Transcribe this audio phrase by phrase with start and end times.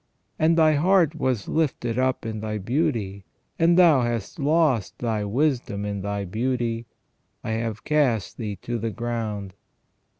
[0.39, 3.23] And thy heart was lifted up in thy beauty:
[3.59, 6.87] and thou hast lost thy wisdom in thy beauty,
[7.43, 9.53] I have cast thee to the ground."